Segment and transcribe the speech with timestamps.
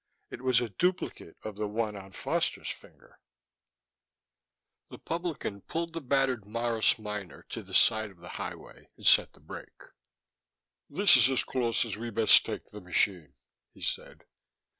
[0.31, 3.19] It was a duplicate of the one on Foster's finger.
[4.89, 9.33] The publican pulled the battered Morris Minor to the side of the highway and set
[9.33, 9.83] the brake.
[10.89, 13.35] "This is as close as we best take the machine,"
[13.75, 14.23] he said.